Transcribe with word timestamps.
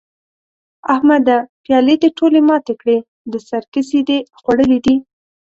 احمده؛ 0.93 1.37
پيالې 1.63 1.95
دې 2.01 2.09
ټولې 2.17 2.39
ماتې 2.47 2.73
کړې؛ 2.81 2.97
د 3.31 3.33
سر 3.47 3.63
کسي 3.73 3.99
دې 4.09 4.19
خوړلي 4.39 4.79
دي؟! 4.85 4.95